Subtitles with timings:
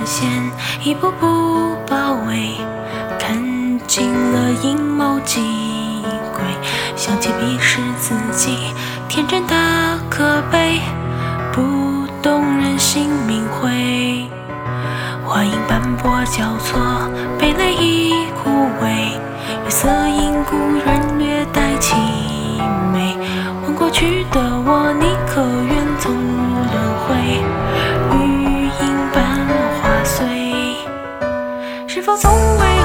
[0.00, 0.30] 视线
[0.82, 2.56] 一步步包围，
[3.18, 3.36] 看
[3.86, 5.40] 尽了阴谋机
[6.34, 6.40] 诡，
[6.96, 8.58] 想起彼时自己
[9.08, 9.54] 天真的
[10.10, 10.80] 可悲，
[11.52, 14.28] 不懂人心明晦。
[15.24, 16.78] 花影斑驳交错，
[17.38, 18.50] 被泪已枯
[18.82, 19.18] 萎，
[19.64, 21.94] 月色因故人略带凄
[22.92, 23.15] 美。
[32.06, 32.75] 否从未？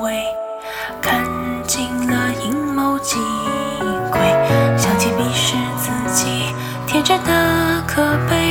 [0.00, 0.24] 为
[1.00, 1.22] 看
[1.66, 3.16] 尽了阴谋机
[4.10, 4.18] 诡，
[4.76, 6.54] 想起迷失自己
[6.86, 8.41] 天真的可悲。